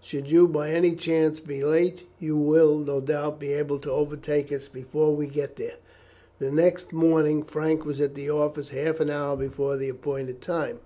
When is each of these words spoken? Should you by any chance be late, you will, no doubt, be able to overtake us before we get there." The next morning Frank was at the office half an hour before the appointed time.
Should 0.00 0.26
you 0.26 0.48
by 0.48 0.70
any 0.70 0.96
chance 0.96 1.38
be 1.38 1.62
late, 1.62 2.02
you 2.18 2.36
will, 2.36 2.78
no 2.78 3.00
doubt, 3.00 3.38
be 3.38 3.52
able 3.52 3.78
to 3.78 3.92
overtake 3.92 4.50
us 4.52 4.66
before 4.66 5.14
we 5.14 5.28
get 5.28 5.54
there." 5.54 5.76
The 6.40 6.50
next 6.50 6.92
morning 6.92 7.44
Frank 7.44 7.84
was 7.84 8.00
at 8.00 8.16
the 8.16 8.28
office 8.28 8.70
half 8.70 8.98
an 8.98 9.08
hour 9.08 9.36
before 9.36 9.76
the 9.76 9.88
appointed 9.88 10.40
time. 10.40 10.80